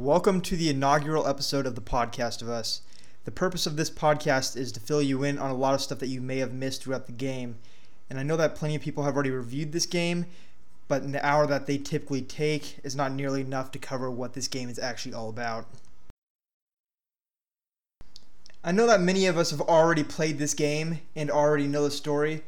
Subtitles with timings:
[0.00, 2.80] Welcome to the inaugural episode of the Podcast of Us.
[3.26, 5.98] The purpose of this podcast is to fill you in on a lot of stuff
[5.98, 7.56] that you may have missed throughout the game.
[8.08, 10.24] And I know that plenty of people have already reviewed this game,
[10.88, 14.32] but in the hour that they typically take is not nearly enough to cover what
[14.32, 15.66] this game is actually all about.
[18.64, 21.90] I know that many of us have already played this game and already know the
[21.90, 22.42] story,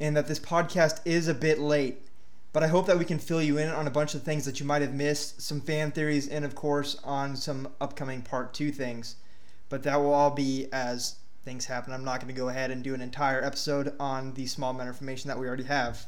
[0.00, 2.05] and that this podcast is a bit late.
[2.56, 4.60] But I hope that we can fill you in on a bunch of things that
[4.60, 8.72] you might have missed, some fan theories, and of course on some upcoming part two
[8.72, 9.16] things.
[9.68, 11.92] But that will all be as things happen.
[11.92, 14.88] I'm not going to go ahead and do an entire episode on the small amount
[14.88, 16.06] of information that we already have.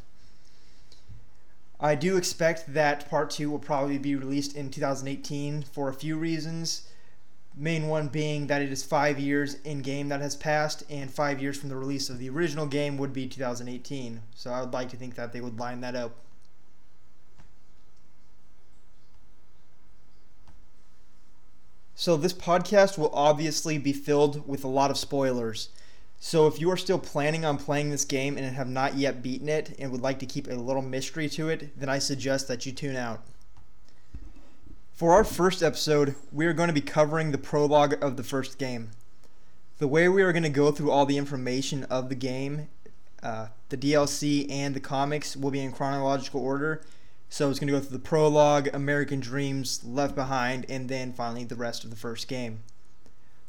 [1.79, 6.17] I do expect that part two will probably be released in 2018 for a few
[6.17, 6.89] reasons.
[7.55, 11.43] Main one being that it is five years in game that has passed, and five
[11.43, 14.23] years from the release of the original game would be 2018.
[14.35, 16.25] So I would like to think that they would line that up
[22.01, 25.71] So, this podcast will obviously be filled with a lot of spoilers.
[26.21, 29.49] So, if you are still planning on playing this game and have not yet beaten
[29.49, 32.65] it and would like to keep a little mystery to it, then I suggest that
[32.65, 33.25] you tune out.
[34.95, 38.59] For our first episode, we are going to be covering the prologue of the first
[38.59, 38.91] game.
[39.79, 42.69] The way we are going to go through all the information of the game,
[43.25, 46.81] uh, the DLC, and the comics will be in chronological order
[47.29, 51.45] so it's going to go through the prologue, American Dreams, Left Behind, and then finally
[51.45, 52.61] the rest of the first game.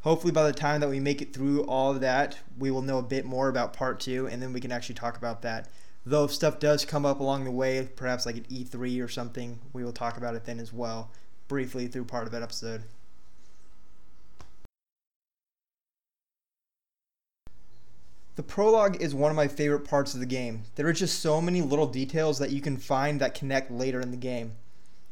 [0.02, 2.98] Hopefully, by the time that we make it through all of that, we will know
[3.00, 5.68] a bit more about part two, and then we can actually talk about that.
[6.06, 9.60] Though, if stuff does come up along the way, perhaps like at E3 or something,
[9.74, 11.12] we will talk about it then as well,
[11.48, 12.84] briefly through part of that episode.
[18.40, 20.64] The prologue is one of my favorite parts of the game.
[20.76, 24.12] There are just so many little details that you can find that connect later in
[24.12, 24.54] the game.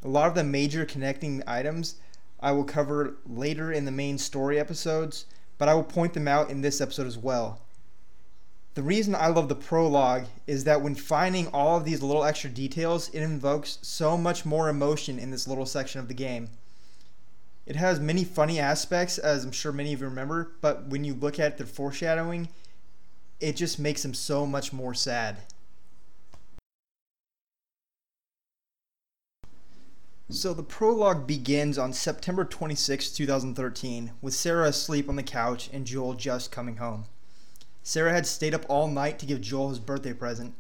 [0.02, 1.96] A lot of the major connecting items
[2.40, 5.26] I will cover later in the main story episodes,
[5.58, 7.60] but I will point them out in this episode as well.
[8.76, 12.50] The reason I love the prologue is that when finding all of these little extra
[12.50, 16.48] details, it invokes so much more emotion in this little section of the game.
[17.66, 21.14] It has many funny aspects, as I'm sure many of you remember, but when you
[21.14, 22.48] look at the foreshadowing,
[23.40, 25.38] it just makes him so much more sad.
[30.30, 35.86] So the prologue begins on September 26, 2013, with Sarah asleep on the couch and
[35.86, 37.06] Joel just coming home.
[37.81, 40.53] Sarah had stayed up all night to give Joel his birthday present.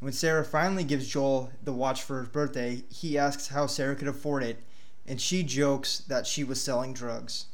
[0.00, 4.08] When Sarah finally gives Joel the watch for his birthday, he asks how Sarah could
[4.08, 4.62] afford it,
[5.06, 7.46] and she jokes that she was selling drugs.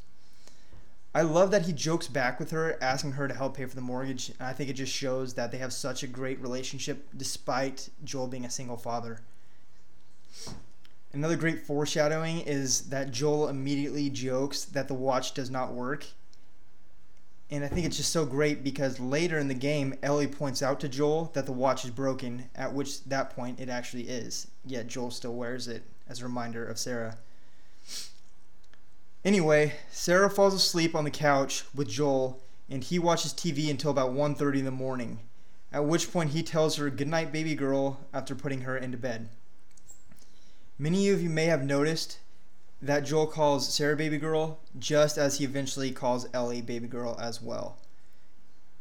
[1.15, 3.83] I love that he jokes back with her, asking her to help pay for the
[3.83, 4.31] mortgage.
[4.31, 8.29] And I think it just shows that they have such a great relationship despite Joel
[8.29, 9.21] being a single father.
[11.13, 16.07] Another great foreshadowing is that Joel immediately jokes that the watch does not work.
[17.51, 20.81] And I think it's just so great because later in the game, Ellie points out
[20.81, 24.47] to Joel that the watch is broken, at which that point it actually is.
[24.65, 27.19] Yet Joel still wears it as a reminder of Sarah.
[29.25, 34.13] Anyway, Sarah falls asleep on the couch with Joel, and he watches TV until about
[34.13, 35.21] 1:30 in the morning.
[35.73, 39.29] At which point he tells her goodnight baby girl after putting her into bed.
[40.77, 42.19] Many of you may have noticed
[42.83, 47.41] that Joel calls Sarah baby girl just as he eventually calls Ellie baby girl as
[47.41, 47.79] well.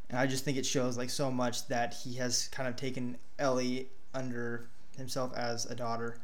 [0.10, 3.20] And I just think it shows like so much that he has kind of taken
[3.38, 4.68] Ellie under
[4.98, 6.18] himself as a daughter.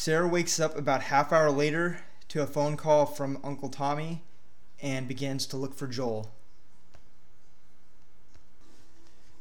[0.00, 1.98] Sarah wakes up about half hour later
[2.28, 4.22] to a phone call from Uncle Tommy
[4.80, 6.30] and begins to look for Joel.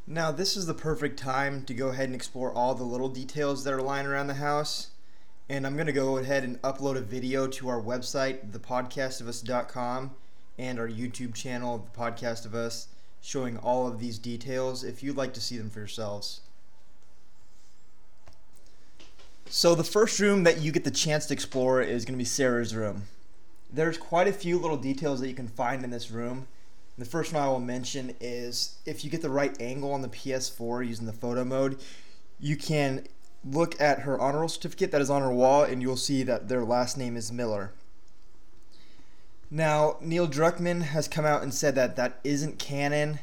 [0.07, 3.65] Now, this is the perfect time to go ahead and explore all the little details
[3.65, 4.87] that are lying around the house.
[5.47, 10.15] And I'm going to go ahead and upload a video to our website, thepodcastofus.com,
[10.57, 12.87] and our YouTube channel, The Podcast of Us,
[13.21, 16.41] showing all of these details if you'd like to see them for yourselves.
[19.49, 22.25] So the first room that you get the chance to explore is going to be
[22.25, 23.03] Sarah's room.
[23.71, 26.47] There's quite a few little details that you can find in this room.
[26.97, 30.09] The first one I will mention is if you get the right angle on the
[30.09, 31.79] PS4 using the photo mode,
[32.39, 33.07] you can
[33.45, 36.49] look at her honor roll certificate that is on her wall and you'll see that
[36.49, 37.71] their last name is Miller.
[39.49, 43.19] Now, Neil Druckmann has come out and said that that isn't canon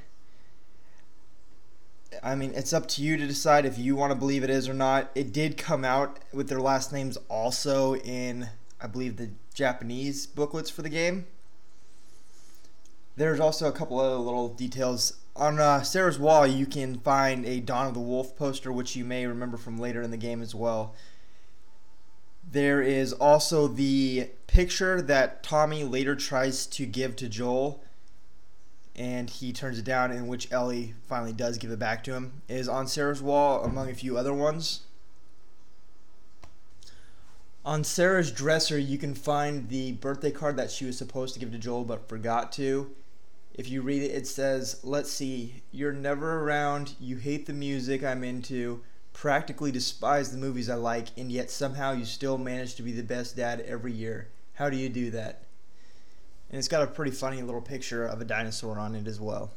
[2.22, 4.68] I mean, it's up to you to decide if you want to believe it is
[4.68, 5.10] or not.
[5.14, 8.48] It did come out with their last names also in,
[8.80, 11.26] I believe, the Japanese booklets for the game.
[13.16, 15.14] There's also a couple other little details.
[15.36, 19.04] On uh, Sarah's wall, you can find a Dawn of the Wolf poster, which you
[19.04, 20.94] may remember from later in the game as well.
[22.50, 27.82] There is also the picture that Tommy later tries to give to Joel,
[28.96, 32.42] and he turns it down, in which Ellie finally does give it back to him.
[32.48, 34.80] is on Sarah's wall, among a few other ones.
[37.64, 41.50] On Sarah's dresser, you can find the birthday card that she was supposed to give
[41.52, 42.90] to Joel but forgot to.
[43.54, 48.04] If you read it, it says, Let's see, you're never around, you hate the music
[48.04, 48.82] I'm into,
[49.12, 53.02] practically despise the movies I like, and yet somehow you still manage to be the
[53.02, 54.28] best dad every year.
[54.54, 55.43] How do you do that?
[56.54, 59.50] And it's got a pretty funny little picture of a dinosaur on it as well.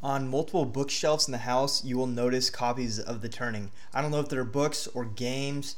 [0.00, 3.72] On multiple bookshelves in the house, you will notice copies of The Turning.
[3.92, 5.74] I don't know if they're books or games,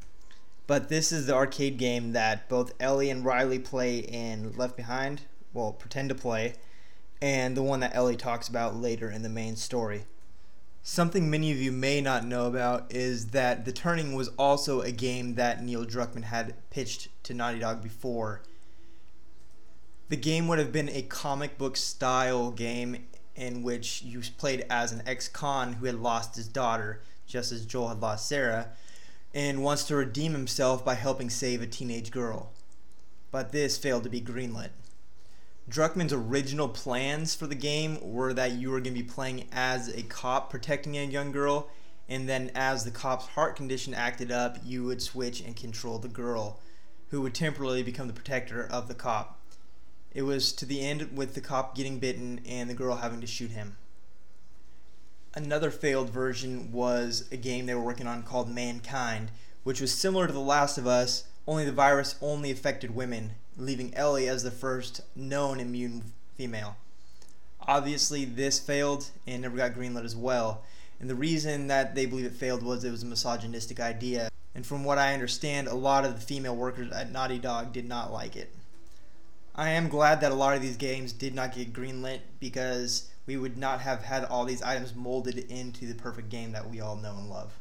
[0.67, 5.23] but this is the arcade game that both Ellie and Riley play in Left Behind,
[5.55, 6.57] well, pretend to play,
[7.23, 10.05] and the one that Ellie talks about later in the main story.
[10.83, 14.93] Something many of you may not know about is that The Turning was also a
[14.93, 18.43] game that Neil Druckmann had pitched to Naughty Dog before.
[20.09, 23.07] The game would have been a comic book style game
[23.37, 27.67] in which you played as an ex con who had lost his daughter, just as
[27.67, 28.69] Joel had lost Sarah,
[29.35, 32.53] and wants to redeem himself by helping save a teenage girl.
[33.31, 34.71] But this failed to be greenlit.
[35.69, 39.89] Druckmann's original plans for the game were that you were going to be playing as
[39.89, 41.69] a cop protecting a young girl,
[42.09, 46.09] and then as the cop's heart condition acted up, you would switch and control the
[46.09, 46.61] girl,
[47.11, 49.38] who would temporarily become the protector of the cop.
[50.15, 53.27] It was to the end with the cop getting bitten and the girl having to
[53.27, 53.77] shoot him.
[55.35, 59.31] Another failed version was a game they were working on called Mankind,
[59.63, 63.95] which was similar to The Last of Us, only the virus only affected women leaving
[63.95, 66.77] Ellie as the first known immune female.
[67.61, 70.63] Obviously, this failed and never got greenlit as well.
[71.01, 74.31] And the reason that they believe it failed was it was a misogynistic idea.
[74.55, 77.87] And from what I understand, a lot of the female workers at Naughty Dog did
[77.87, 78.55] not like it.
[79.59, 83.37] I am glad that a lot of these games did not get greenlit because we
[83.37, 86.95] would not have had all these items molded into the perfect game that we all
[86.95, 87.59] know and love.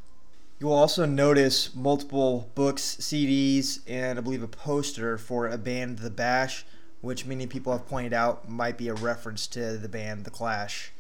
[0.60, 5.98] You will also notice multiple books, CDs, and I believe a poster for a band,
[5.98, 6.68] The Bash,
[7.02, 10.92] which many people have pointed out might be a reference to the band The Clash.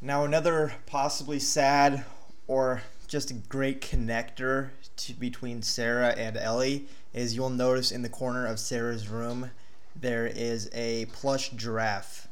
[0.00, 2.06] Now, another possibly sad
[2.46, 8.08] or just a great connector to, between Sarah and Ellie is you'll notice in the
[8.08, 9.52] corner of Sarah's room
[9.94, 12.26] there is a plush giraffe.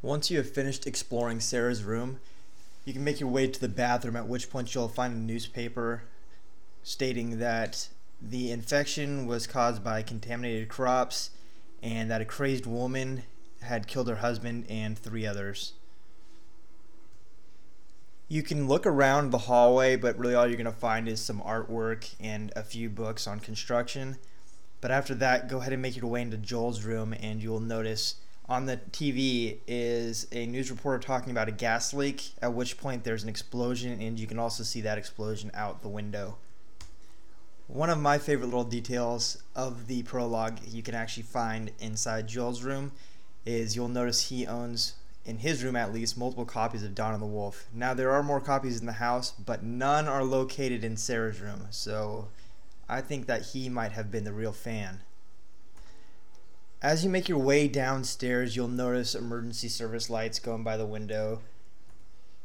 [0.00, 2.20] Once you have finished exploring Sarah's room,
[2.84, 6.04] you can make your way to the bathroom, at which point you'll find a newspaper
[6.84, 7.88] stating that
[8.22, 11.30] the infection was caused by contaminated crops
[11.82, 13.24] and that a crazed woman
[13.62, 15.72] had killed her husband and three others.
[18.30, 21.40] You can look around the hallway, but really all you're going to find is some
[21.40, 24.18] artwork and a few books on construction.
[24.82, 28.16] But after that, go ahead and make your way into Joel's room, and you'll notice
[28.46, 33.02] on the TV is a news reporter talking about a gas leak, at which point
[33.02, 36.36] there's an explosion, and you can also see that explosion out the window.
[37.66, 42.62] One of my favorite little details of the prologue you can actually find inside Joel's
[42.62, 42.92] room
[43.46, 44.94] is you'll notice he owns,
[45.28, 47.66] in his room at least, multiple copies of Dawn of the Wolf.
[47.74, 51.66] Now, there are more copies in the house, but none are located in Sarah's room,
[51.70, 52.28] so
[52.88, 55.02] I think that he might have been the real fan.
[56.80, 61.40] As you make your way downstairs, you'll notice emergency service lights going by the window.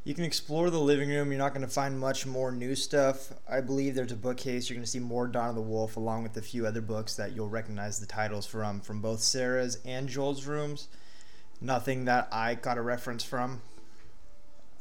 [0.03, 1.31] You can explore the living room.
[1.31, 3.31] You're not going to find much more new stuff.
[3.49, 4.69] I believe there's a bookcase.
[4.69, 7.15] You're going to see more Dawn of the Wolf, along with a few other books
[7.15, 10.89] that you'll recognize the titles from, from both Sarah's and Joel's rooms.
[11.63, 13.61] Nothing that I got a reference from.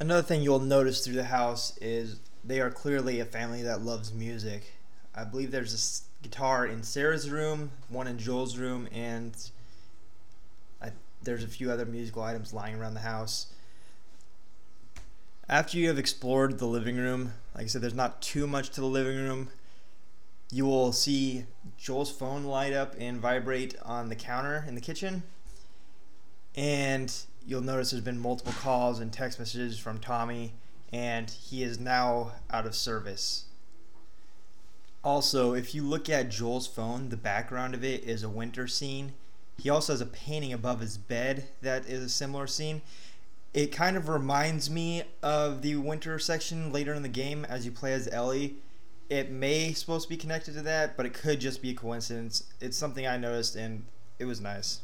[0.01, 4.13] Another thing you'll notice through the house is they are clearly a family that loves
[4.13, 4.73] music.
[5.15, 9.33] I believe there's a guitar in Sarah's room, one in Joel's room, and
[10.83, 10.91] I,
[11.23, 13.47] there's a few other musical items lying around the house.
[15.49, 18.81] After you have explored the living room, like I said, there's not too much to
[18.81, 19.51] the living room.
[20.51, 21.45] You will see
[21.79, 25.23] Joel's phone light up and vibrate on the counter in the kitchen.
[26.55, 27.13] And
[27.47, 30.53] you'll notice there's been multiple calls and text messages from Tommy,
[30.93, 33.45] and he is now out of service.
[35.05, 39.15] Also, if you look at Joel's phone, the background of it is a winter scene.
[39.59, 42.83] He also has a painting above his bed that is a similar scene.
[43.53, 47.73] It kind of reminds me of the winter section later in the game as you
[47.73, 48.57] play as Ellie.
[49.11, 52.45] It may supposed to be connected to that, but it could just be a coincidence.
[52.61, 53.85] It's something I noticed and
[54.19, 54.81] it was nice.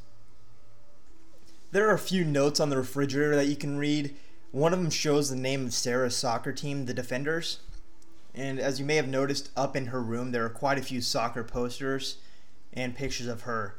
[1.70, 4.16] There are a few notes on the refrigerator that you can read.
[4.52, 7.58] One of them shows the name of Sarah's soccer team, the Defenders
[8.34, 11.02] And as you may have noticed, up in her room, there are quite a few
[11.02, 12.16] soccer posters
[12.72, 13.74] and pictures of her.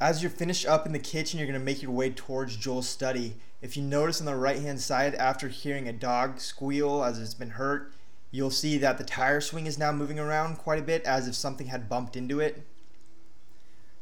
[0.00, 2.88] As you're finished up in the kitchen, you're going to make your way towards Joel's
[2.88, 3.36] study.
[3.60, 7.34] If you notice on the right hand side, after hearing a dog squeal as it's
[7.34, 7.92] been hurt,
[8.30, 11.34] you'll see that the tire swing is now moving around quite a bit as if
[11.34, 12.66] something had bumped into it.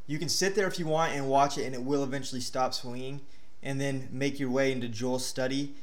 [0.07, 2.75] You can sit there if you want and watch it, and it will eventually stop
[2.75, 3.23] swinging,
[3.63, 5.75] and then make your way into Joel's study.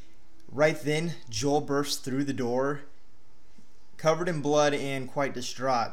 [0.51, 2.81] Right then, Joel bursts through the door,
[3.97, 5.91] covered in blood and quite distraught.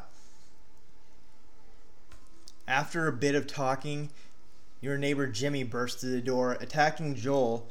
[2.67, 4.11] After a bit of talking,
[4.83, 7.67] your neighbor Jimmy bursts through the door, attacking Joel,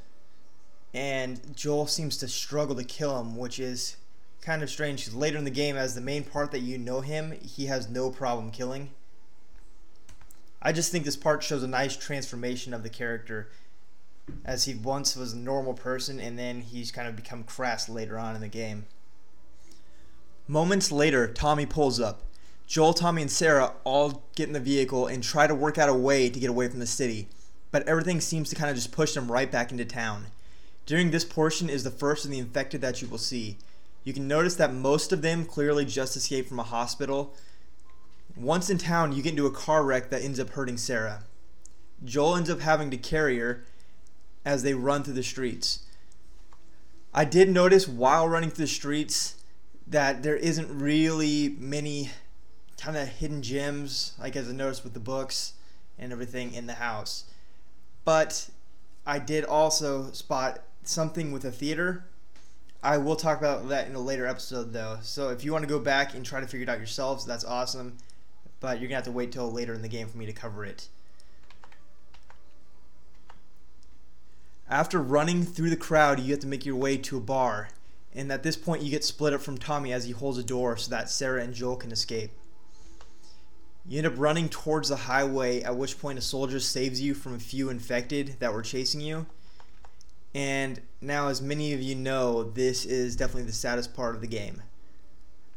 [0.93, 3.97] and Joel seems to struggle to kill him, which is
[4.41, 7.33] kind of strange later in the game, as the main part that you know him,
[7.43, 8.89] he has no problem killing.
[10.67, 13.49] I just think this part shows a nice transformation of the character,
[14.43, 18.19] as he once was a normal person and then he's kind of become crass later
[18.19, 18.85] on in the game.
[20.45, 22.23] Moments later, Tommy pulls up.
[22.65, 25.93] Joel, Tommy, and Sarah all get in the vehicle and try to work out a
[25.93, 27.29] way to get away from the city,
[27.71, 30.25] but everything seems to kind of just push them right back into town.
[30.85, 33.57] During this portion is the first of the infected that you will see.
[34.03, 37.33] You can notice that most of them clearly just escaped from a hospital.
[38.39, 41.23] Once in town, you get into a car wreck that ends up hurting Sarah.
[42.05, 43.65] Joel ends up having to carry her
[44.45, 45.79] as they run through the streets.
[47.13, 49.37] I did notice while running through the streets
[49.87, 52.11] that there isn't really many
[52.77, 55.53] kind of hidden gems, like as I noticed with the books
[55.97, 57.23] and everything in the house.
[58.05, 58.49] But
[59.05, 62.05] I did also spot something with a theater.
[62.83, 64.99] I will talk about that in a later episode though.
[65.01, 67.43] So if you want to go back and try to figure it out yourselves, that's
[67.43, 67.97] awesome.
[68.59, 70.65] But you're gonna have to wait till later in the game for me to cover
[70.65, 70.87] it.
[74.69, 77.69] After running through the crowd, you have to make your way to a bar.
[78.13, 80.75] And at this point, you get split up from Tommy as he holds a door
[80.75, 82.31] so that Sarah and Joel can escape.
[83.87, 87.35] You end up running towards the highway, at which point a soldier saves you from
[87.35, 89.27] a few infected that were chasing you.
[90.35, 94.27] And now, as many of you know, this is definitely the saddest part of the
[94.27, 94.61] game.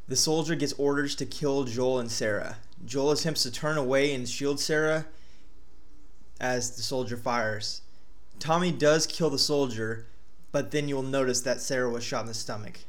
[0.06, 2.58] The soldier gets orders to kill Joel and Sarah.
[2.84, 5.06] Joel attempts to turn away and shield Sarah
[6.40, 7.82] as the soldier fires.
[8.38, 10.06] Tommy does kill the soldier,
[10.50, 12.80] but then you'll notice that Sarah was shot in the stomach.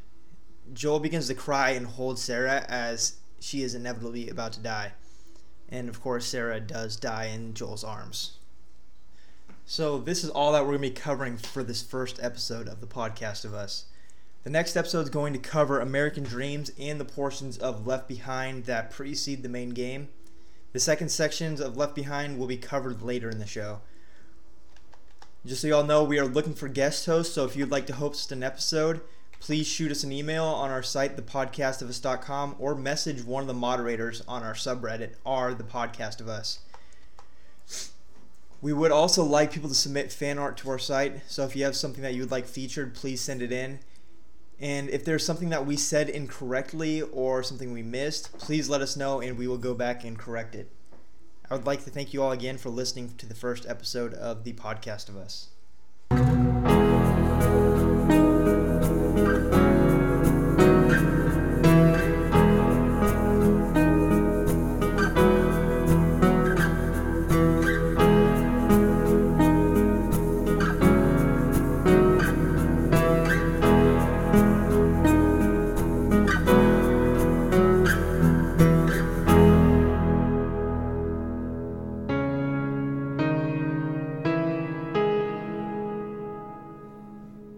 [0.74, 4.94] Joel begins to cry and hold Sarah as she is inevitably about to die.
[5.68, 8.38] And of course, Sarah does die in Joel's arms.
[9.66, 12.82] So, this is all that we're going to be covering for this first episode of
[12.82, 13.86] the podcast of us.
[14.44, 18.66] The next episode is going to cover American Dreams and the portions of Left Behind
[18.66, 20.10] that precede the main game.
[20.74, 23.82] The second sections of Left Behind will be covered later in the show.
[25.46, 27.94] Just so y'all know, we are looking for guest hosts, so if you'd like to
[27.94, 29.02] host an episode,
[29.40, 34.24] please shoot us an email on our site, thepodcastofus.com, or message one of the moderators
[34.28, 36.62] on our subreddit, r the podcast of us.
[38.60, 41.64] We would also like people to submit fan art to our site, so if you
[41.64, 43.80] have something that you would like featured, please send it in.
[44.62, 48.96] And if there's something that we said incorrectly or something we missed, please let us
[48.96, 50.72] know and we will go back and correct it.
[51.50, 54.44] I would like to thank you all again for listening to the first episode of
[54.44, 55.50] the podcast of us.